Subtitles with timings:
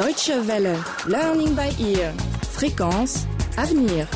[0.00, 0.78] Deutsche Welle,
[1.08, 2.14] Learning by Ear,
[2.50, 3.26] Fréquence,
[3.58, 4.08] Avenir.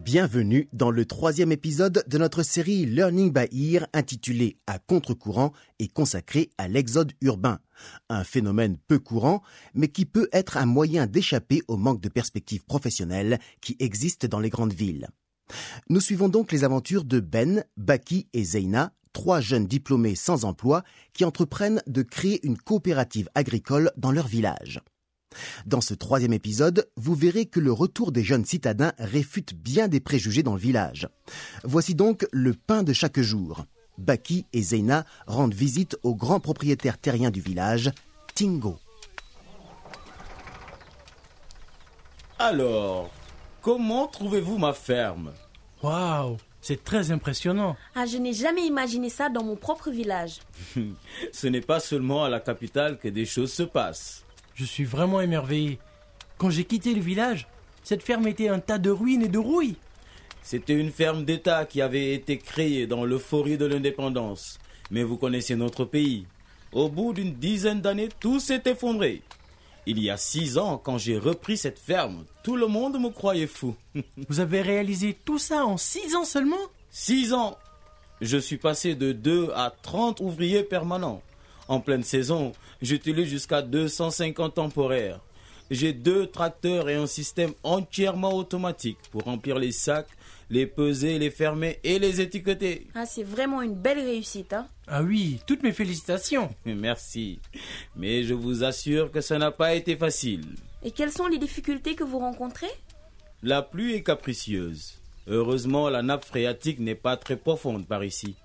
[0.00, 5.86] Bienvenue dans le troisième épisode de notre série Learning by Ear intitulée À contre-courant et
[5.86, 7.60] consacrée à l'exode urbain.
[8.08, 9.42] Un phénomène peu courant,
[9.74, 14.40] mais qui peut être un moyen d'échapper au manque de perspectives professionnelles qui existent dans
[14.40, 15.06] les grandes villes.
[15.88, 20.84] Nous suivons donc les aventures de Ben, Baki et Zeina, trois jeunes diplômés sans emploi
[21.14, 24.82] qui entreprennent de créer une coopérative agricole dans leur village.
[25.64, 30.00] Dans ce troisième épisode, vous verrez que le retour des jeunes citadins réfute bien des
[30.00, 31.08] préjugés dans le village.
[31.64, 33.64] Voici donc le pain de chaque jour.
[33.96, 37.90] Baki et Zeina rendent visite au grand propriétaire terrien du village,
[38.34, 38.78] Tingo.
[42.38, 43.10] Alors,
[43.62, 45.32] comment trouvez-vous ma ferme?
[45.82, 47.76] Waouh, c'est très impressionnant.
[47.94, 50.38] Ah, je n'ai jamais imaginé ça dans mon propre village.
[51.32, 54.24] Ce n'est pas seulement à la capitale que des choses se passent.
[54.54, 55.78] Je suis vraiment émerveillé.
[56.38, 57.46] Quand j'ai quitté le village,
[57.82, 59.76] cette ferme était un tas de ruines et de rouilles.
[60.42, 64.58] C'était une ferme d'État qui avait été créée dans l'euphorie de l'indépendance.
[64.90, 66.26] Mais vous connaissez notre pays.
[66.72, 69.20] Au bout d'une dizaine d'années, tout s'est effondré.
[69.86, 73.46] Il y a six ans, quand j'ai repris cette ferme, tout le monde me croyait
[73.46, 73.76] fou.
[74.28, 76.56] Vous avez réalisé tout ça en six ans seulement?
[76.90, 77.58] Six ans
[78.22, 81.20] Je suis passé de 2 à 30 ouvriers permanents.
[81.68, 85.20] En pleine saison, j'utilise jusqu'à 250 temporaires.
[85.70, 90.08] J'ai deux tracteurs et un système entièrement automatique pour remplir les sacs,
[90.50, 92.86] les peser, les fermer et les étiqueter.
[92.94, 96.54] Ah, c'est vraiment une belle réussite, hein Ah oui, toutes mes félicitations.
[96.66, 97.40] Merci.
[97.96, 100.44] Mais je vous assure que ça n'a pas été facile.
[100.82, 102.70] Et quelles sont les difficultés que vous rencontrez?
[103.42, 104.98] La pluie est capricieuse.
[105.26, 108.36] Heureusement, la nappe phréatique n'est pas très profonde par ici.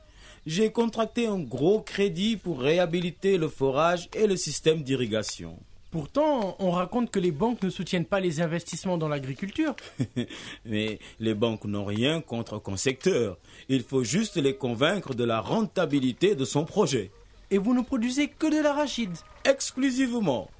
[0.46, 5.58] J'ai contracté un gros crédit pour réhabiliter le forage et le système d'irrigation.
[5.92, 9.76] Pourtant, on raconte que les banques ne soutiennent pas les investissements dans l'agriculture.
[10.66, 13.38] Mais les banques n'ont rien contre un secteur.
[13.70, 17.10] Il faut juste les convaincre de la rentabilité de son projet.
[17.50, 19.16] Et vous ne produisez que de l'arachide.
[19.46, 20.52] Exclusivement.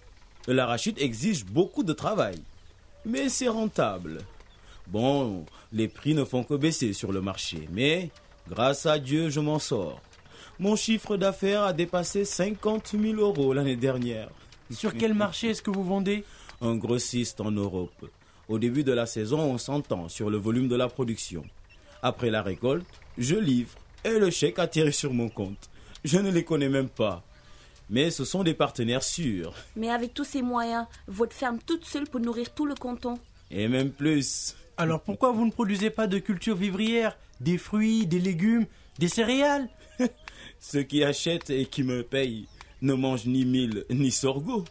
[0.48, 2.42] L'arachide exige beaucoup de travail.
[3.06, 4.22] Mais c'est rentable.
[4.88, 7.70] Bon, les prix ne font que baisser sur le marché.
[7.72, 8.10] Mais,
[8.50, 10.02] grâce à Dieu, je m'en sors.
[10.58, 14.30] Mon chiffre d'affaires a dépassé 50 000 euros l'année dernière.
[14.72, 16.24] Sur quel marché est-ce que vous vendez
[16.62, 18.10] Un grossiste en Europe.
[18.48, 21.44] Au début de la saison, on s'entend sur le volume de la production.
[22.02, 22.86] Après la récolte,
[23.18, 23.72] je livre
[24.04, 25.70] et le chèque atterrit sur mon compte.
[26.04, 27.24] Je ne les connais même pas.
[27.90, 29.54] Mais ce sont des partenaires sûrs.
[29.76, 33.16] Mais avec tous ces moyens, votre ferme toute seule peut nourrir tout le canton.
[33.52, 34.56] Et même plus.
[34.78, 37.18] Alors pourquoi vous ne produisez pas de culture vivrière?
[37.42, 38.68] Des fruits, des légumes,
[39.00, 39.68] des céréales?
[40.60, 42.48] Ceux qui achètent et qui me payent
[42.82, 44.66] ne mangent ni mille ni sorgho.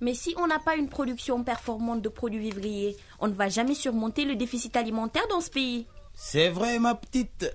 [0.00, 3.74] Mais si on n'a pas une production performante de produits vivriers, on ne va jamais
[3.74, 5.86] surmonter le déficit alimentaire dans ce pays.
[6.14, 7.54] C'est vrai, ma petite.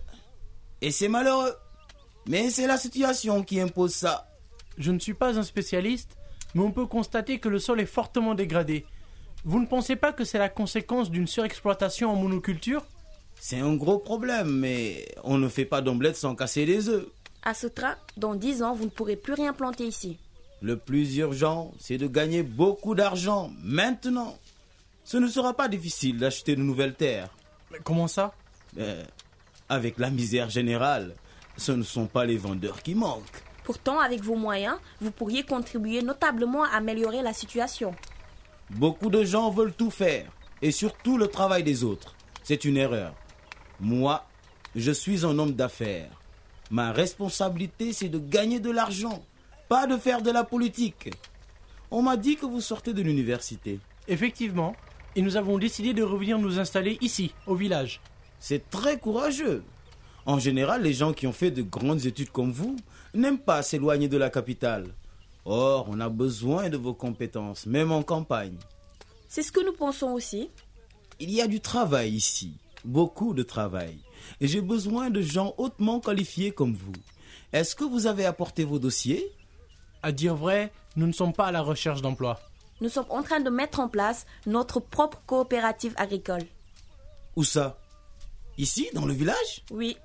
[0.81, 1.53] Et c'est malheureux.
[2.27, 4.29] Mais c'est la situation qui impose ça.
[4.77, 6.17] Je ne suis pas un spécialiste,
[6.55, 8.85] mais on peut constater que le sol est fortement dégradé.
[9.43, 12.85] Vous ne pensez pas que c'est la conséquence d'une surexploitation en monoculture?
[13.39, 17.07] C'est un gros problème, mais on ne fait pas d'omelette sans casser les œufs.
[17.43, 20.17] À ce train, dans 10 ans, vous ne pourrez plus rien planter ici.
[20.61, 24.37] Le plus urgent, c'est de gagner beaucoup d'argent maintenant.
[25.05, 27.29] Ce ne sera pas difficile d'acheter de nouvelles terres.
[27.71, 28.33] Mais comment ça?
[28.79, 29.03] Euh,
[29.69, 31.15] avec la misère générale,
[31.57, 33.43] ce ne sont pas les vendeurs qui manquent.
[33.63, 37.93] Pourtant, avec vos moyens, vous pourriez contribuer notablement à améliorer la situation.
[38.69, 40.31] Beaucoup de gens veulent tout faire,
[40.61, 42.15] et surtout le travail des autres.
[42.43, 43.13] C'est une erreur.
[43.79, 44.25] Moi,
[44.75, 46.11] je suis un homme d'affaires.
[46.69, 49.23] Ma responsabilité, c'est de gagner de l'argent,
[49.69, 51.09] pas de faire de la politique.
[51.91, 53.79] On m'a dit que vous sortez de l'université.
[54.07, 54.75] Effectivement,
[55.15, 58.01] et nous avons décidé de revenir nous installer ici, au village.
[58.39, 59.63] C'est très courageux.
[60.25, 62.75] En général, les gens qui ont fait de grandes études comme vous
[63.13, 64.93] n'aiment pas s'éloigner de la capitale.
[65.45, 68.57] Or, on a besoin de vos compétences, même en campagne.
[69.29, 70.49] C'est ce que nous pensons aussi.
[71.19, 72.53] Il y a du travail ici,
[72.83, 73.97] beaucoup de travail.
[74.41, 76.93] Et j'ai besoin de gens hautement qualifiés comme vous.
[77.53, 79.31] Est-ce que vous avez apporté vos dossiers?
[80.03, 82.39] À dire vrai, nous ne sommes pas à la recherche d'emploi.
[82.81, 86.43] Nous sommes en train de mettre en place notre propre coopérative agricole.
[87.35, 87.77] Où ça?
[88.57, 89.63] Ici, dans le village?
[89.71, 89.97] Oui.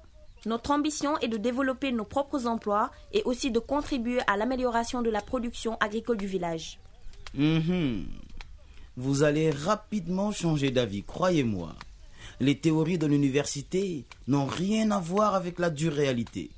[0.44, 5.10] Notre ambition est de développer nos propres emplois et aussi de contribuer à l'amélioration de
[5.10, 6.78] la production agricole du village.
[7.34, 8.06] Mhm.
[8.96, 11.74] Vous allez rapidement changer d'avis, croyez-moi.
[12.40, 16.50] Les théories de l'université n'ont rien à voir avec la dure réalité.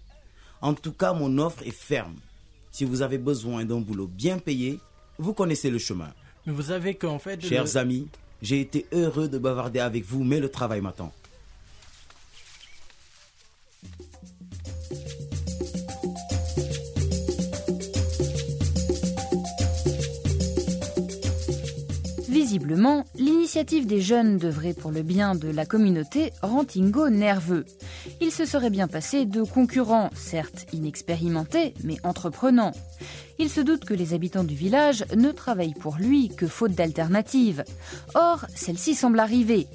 [0.60, 2.16] En tout cas, mon offre est ferme.
[2.70, 4.80] Si vous avez besoin d'un boulot bien payé,
[5.18, 6.12] vous connaissez le chemin.
[6.46, 7.42] Mais vous savez qu'en fait...
[7.42, 8.08] le- Chers amis,
[8.42, 11.12] j'ai été heureux de bavarder avec vous, mais le travail m'attend.
[23.16, 27.66] L'initiative des jeunes d'œuvrer pour le bien de la communauté rend Tingo nerveux.
[28.22, 32.72] Il se serait bien passé de concurrents, certes inexpérimentés, mais entreprenants.
[33.38, 37.64] Il se doute que les habitants du village ne travaillent pour lui que faute d'alternative.
[38.14, 39.66] Or, celle-ci semble arriver,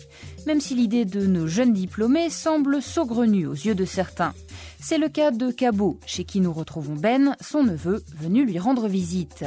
[0.48, 4.34] même si l'idée de nos jeunes diplômés semble saugrenue aux yeux de certains.
[4.82, 8.88] C'est le cas de Cabot, chez qui nous retrouvons Ben, son neveu, venu lui rendre
[8.88, 9.46] visite.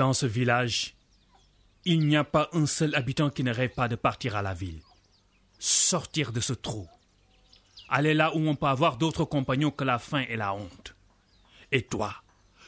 [0.00, 0.94] Dans ce village,
[1.84, 4.54] il n'y a pas un seul habitant qui ne rêve pas de partir à la
[4.54, 4.80] ville.
[5.58, 6.88] Sortir de ce trou.
[7.90, 10.94] Aller là où on peut avoir d'autres compagnons que la faim et la honte.
[11.70, 12.14] Et toi,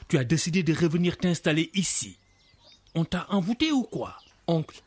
[0.08, 2.18] tu as décidé de revenir t'installer ici.
[2.94, 4.18] On t'a envoûté ou quoi?
[4.46, 4.82] Oncle,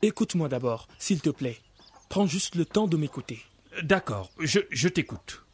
[0.00, 1.60] écoute-moi d'abord, s'il te plaît.
[2.08, 3.44] Prends juste le temps de m'écouter.
[3.82, 5.44] D'accord, je, je t'écoute.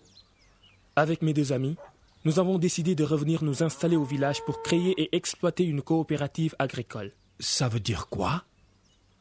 [0.94, 1.74] Avec mes deux amis,
[2.24, 6.54] nous avons décidé de revenir nous installer au village pour créer et exploiter une coopérative
[6.58, 7.12] agricole.
[7.38, 8.44] Ça veut dire quoi?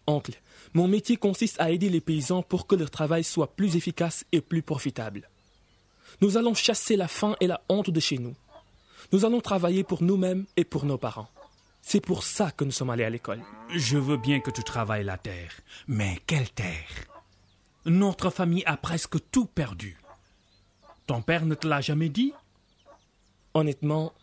[0.07, 0.41] Oncle,
[0.73, 4.41] mon métier consiste à aider les paysans pour que leur travail soit plus efficace et
[4.41, 5.29] plus profitable.
[6.21, 8.35] Nous allons chasser la faim et la honte de chez nous.
[9.11, 11.29] Nous allons travailler pour nous-mêmes et pour nos parents.
[11.81, 13.41] C'est pour ça que nous sommes allés à l'école.
[13.75, 15.51] Je veux bien que tu travailles la terre,
[15.88, 16.88] mais quelle terre?
[17.85, 19.97] Notre famille a presque tout perdu.
[21.05, 22.33] Ton père ne te l'a jamais dit?
[23.53, 24.13] Honnêtement,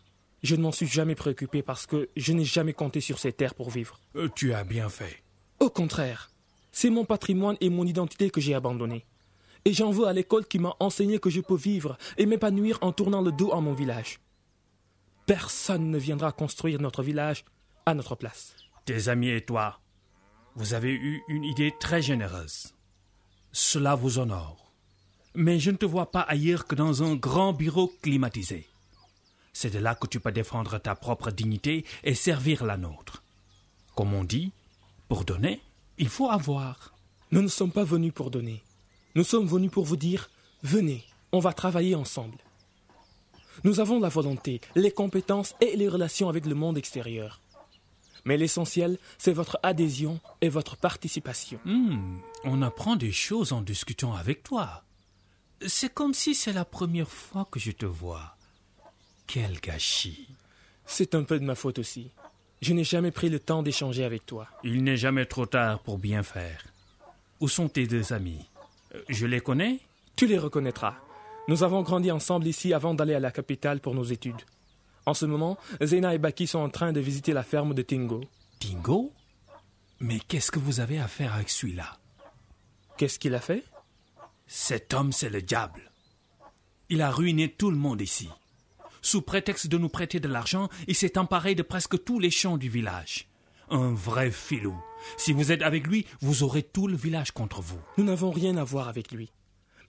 [0.43, 3.55] je ne m'en suis jamais préoccupé parce que je n'ai jamais compté sur ces terres
[3.55, 3.99] pour vivre.
[4.15, 5.21] Euh, Tu as bien fait.
[5.59, 6.31] Au contraire,
[6.71, 9.05] c'est mon patrimoine et mon identité que j'ai abandonné.
[9.65, 12.91] Et j'en veux à l'école qui m'a enseigné que je peux vivre et m'épanouir en
[12.91, 14.19] tournant le dos à mon village.
[15.27, 17.45] Personne ne viendra construire notre village
[17.85, 18.55] à notre place.
[18.85, 19.79] Tes amis et toi,
[20.55, 22.73] vous avez eu une idée très généreuse.
[23.51, 24.71] Cela vous honore.
[25.35, 28.67] Mais je ne te vois pas ailleurs que dans un grand bureau climatisé.
[29.53, 33.23] C'est de là que tu peux défendre ta propre dignité et servir la nôtre.
[33.95, 34.51] Comme on dit,
[35.09, 35.61] pour donner,
[35.97, 36.93] il faut avoir.
[37.31, 38.63] Nous ne sommes pas venus pour donner.
[39.15, 40.29] Nous sommes venus pour vous dire
[40.63, 42.37] venez, on va travailler ensemble.
[43.63, 47.41] Nous avons la volonté, les compétences et les relations avec le monde extérieur.
[48.25, 51.59] Mais l'essentiel, c'est votre adhésion et votre participation.
[51.65, 54.83] Hmm, on apprend des choses en discutant avec toi.
[55.67, 58.35] C'est comme si c'est la première fois que je te vois.
[59.33, 60.27] Quel gâchis.
[60.85, 62.11] C'est un peu de ma faute aussi.
[62.61, 64.45] Je n'ai jamais pris le temps d'échanger avec toi.
[64.61, 66.65] Il n'est jamais trop tard pour bien faire.
[67.39, 68.45] Où sont tes deux amis?
[68.93, 69.79] Euh, Je les connais?
[70.17, 70.95] Tu les reconnaîtras.
[71.47, 74.41] Nous avons grandi ensemble ici avant d'aller à la capitale pour nos études.
[75.05, 78.25] En ce moment, Zena et Baki sont en train de visiter la ferme de Tingo.
[78.59, 79.13] Dingo
[80.01, 81.99] Mais qu'est-ce que vous avez à faire avec celui-là?
[82.97, 83.63] Qu'est-ce qu'il a fait?
[84.45, 85.89] Cet homme, c'est le diable.
[86.89, 88.27] Il a ruiné tout le monde ici.
[89.01, 92.57] Sous prétexte de nous prêter de l'argent, il s'est emparé de presque tous les champs
[92.57, 93.27] du village.
[93.69, 94.75] Un vrai filou.
[95.17, 97.79] Si vous êtes avec lui, vous aurez tout le village contre vous.
[97.97, 99.31] Nous n'avons rien à voir avec lui.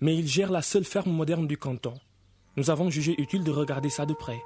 [0.00, 1.95] Mais il gère la seule ferme moderne du canton.
[2.57, 4.40] Nous avons jugé utile de regarder ça de près.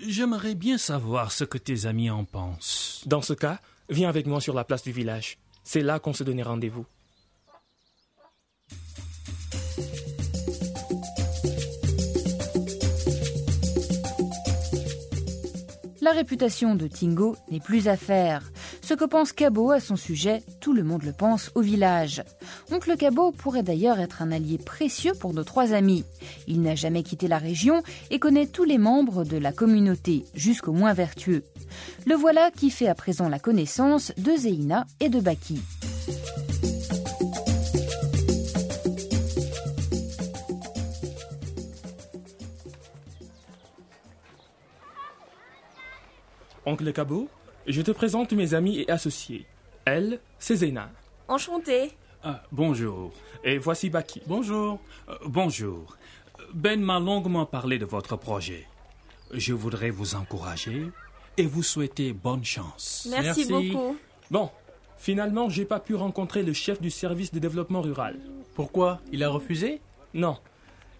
[0.00, 3.02] J'aimerais bien savoir ce que tes amis en pensent.
[3.06, 3.60] Dans ce cas,
[3.90, 5.38] viens avec moi sur la place du village.
[5.64, 6.86] C'est là qu'on se donnait rendez-vous.
[16.08, 18.50] La réputation de Tingo n'est plus à faire.
[18.80, 22.22] Ce que pense Cabot à son sujet, tout le monde le pense au village.
[22.72, 26.06] Oncle Cabot pourrait d'ailleurs être un allié précieux pour nos trois amis.
[26.46, 30.72] Il n'a jamais quitté la région et connaît tous les membres de la communauté, jusqu'aux
[30.72, 31.44] moins vertueux.
[32.06, 35.60] Le voilà qui fait à présent la connaissance de Zeina et de Baki.
[46.68, 47.30] Oncle Cabot,
[47.66, 49.46] je te présente mes amis et associés.
[49.86, 50.90] Elle, c'est Zena.
[51.26, 51.92] Enchanté.
[52.22, 53.10] Ah, bonjour.
[53.42, 54.20] Et voici Baki.
[54.26, 54.78] Bonjour.
[55.08, 55.96] Euh, bonjour.
[56.52, 58.66] Ben m'a longuement parlé de votre projet.
[59.32, 60.90] Je voudrais vous encourager
[61.38, 63.08] et vous souhaiter bonne chance.
[63.10, 63.70] Merci, Merci.
[63.72, 63.96] beaucoup.
[64.30, 64.50] Bon,
[64.98, 68.18] finalement, j'ai pas pu rencontrer le chef du service de développement rural.
[68.54, 69.00] Pourquoi?
[69.10, 69.80] Il a refusé?
[70.12, 70.36] Non,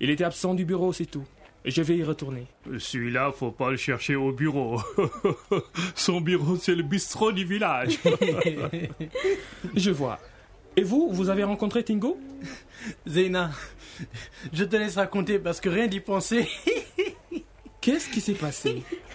[0.01, 1.27] il était absent du bureau, c'est tout.
[1.65, 2.47] Je vais y retourner.
[2.79, 4.81] Celui-là, faut pas le chercher au bureau.
[5.95, 7.99] Son bureau, c'est le bistrot du village.
[9.75, 10.19] Je vois.
[10.77, 12.17] Et vous, vous avez rencontré Tingo?
[13.07, 13.51] Zeyna,
[14.53, 16.49] je te laisse raconter parce que rien d'y penser.
[17.81, 18.83] Qu'est-ce qui s'est passé?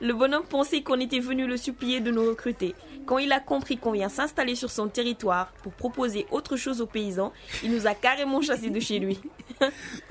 [0.00, 2.74] Le bonhomme pensait qu'on était venu le supplier de nous recruter.
[3.06, 6.86] Quand il a compris qu'on vient s'installer sur son territoire pour proposer autre chose aux
[6.86, 9.20] paysans, il nous a carrément chassés de chez lui.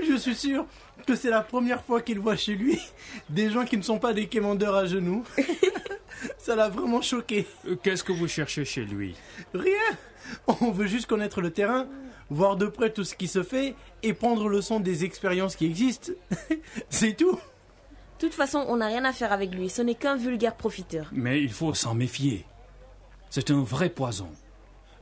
[0.02, 0.66] Je suis sûr
[1.06, 2.80] que c'est la première fois qu'il voit chez lui
[3.30, 5.24] des gens qui ne sont pas des quémandeurs à genoux.
[6.38, 7.46] Ça l'a vraiment choqué.
[7.68, 9.16] Euh, Qu'est-ce que vous cherchez chez lui?
[9.54, 9.98] Rien
[10.48, 11.88] On veut juste connaître le terrain,
[12.30, 15.66] voir de près tout ce qui se fait et prendre le son des expériences qui
[15.66, 16.14] existent.
[16.90, 17.38] C'est tout.
[18.16, 21.10] De toute façon, on n'a rien à faire avec lui, ce n'est qu'un vulgaire profiteur.
[21.12, 22.46] Mais il faut s'en méfier.
[23.30, 24.30] C'est un vrai poison.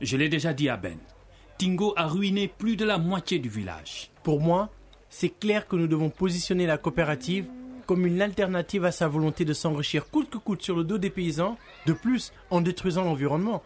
[0.00, 0.98] Je l'ai déjà dit à Ben.
[1.58, 4.10] Tingo a ruiné plus de la moitié du village.
[4.24, 4.70] Pour moi,
[5.08, 7.46] c'est clair que nous devons positionner la coopérative
[7.86, 11.10] comme une alternative à sa volonté de s'enrichir coûte que coûte sur le dos des
[11.10, 11.56] paysans,
[11.86, 13.62] de plus en détruisant l'environnement.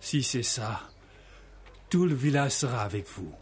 [0.00, 0.80] Si c'est ça,
[1.88, 3.32] tout le village sera avec vous.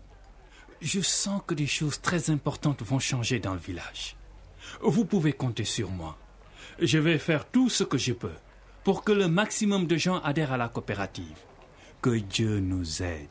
[0.82, 4.17] Je sens que des choses très importantes vont changer dans le village.
[4.80, 6.16] Vous pouvez compter sur moi.
[6.80, 8.34] Je vais faire tout ce que je peux
[8.84, 11.38] pour que le maximum de gens adhèrent à la coopérative.
[12.00, 13.28] Que Dieu nous aide.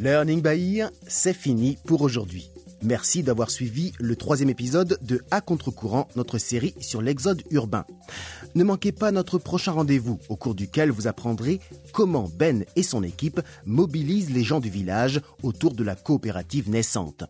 [0.00, 2.50] Learning by c'est fini pour aujourd'hui.
[2.82, 7.84] Merci d'avoir suivi le troisième épisode de À contre-courant, notre série sur l'exode urbain.
[8.54, 11.60] Ne manquez pas notre prochain rendez-vous, au cours duquel vous apprendrez
[11.92, 17.24] comment Ben et son équipe mobilisent les gens du village autour de la coopérative naissante.